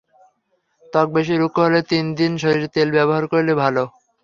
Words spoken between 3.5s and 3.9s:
ভালো।